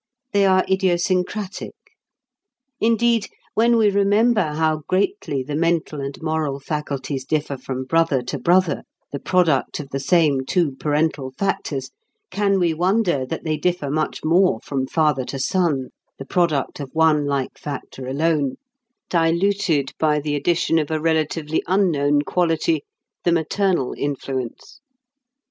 They 0.31 0.47
are 0.47 0.65
idiosyncratic. 0.67 1.75
Indeed, 2.79 3.27
when 3.53 3.77
we 3.77 3.91
remember 3.91 4.53
how 4.53 4.77
greatly 4.87 5.43
the 5.43 5.53
mental 5.53 6.01
and 6.01 6.17
moral 6.23 6.59
faculties 6.59 7.23
differ 7.23 7.55
from 7.55 7.83
brother 7.83 8.23
to 8.23 8.39
brother, 8.39 8.81
the 9.11 9.19
product 9.19 9.79
of 9.79 9.89
the 9.91 9.99
same 9.99 10.43
two 10.43 10.71
parental 10.71 11.29
factors, 11.37 11.91
can 12.31 12.57
we 12.59 12.73
wonder 12.73 13.27
that 13.27 13.43
they 13.43 13.57
differ 13.57 13.91
much 13.91 14.25
more 14.25 14.59
from 14.63 14.87
father 14.87 15.23
to 15.25 15.37
son, 15.37 15.89
the 16.17 16.25
product 16.25 16.79
of 16.79 16.89
one 16.93 17.27
like 17.27 17.59
factor 17.59 18.07
alone, 18.07 18.55
diluted 19.07 19.91
by 19.99 20.19
the 20.19 20.33
addition 20.33 20.79
of 20.79 20.89
a 20.89 20.99
relatively 20.99 21.61
unknown 21.67 22.23
quality, 22.23 22.81
the 23.23 23.31
maternal 23.31 23.93
influence? 23.95 24.79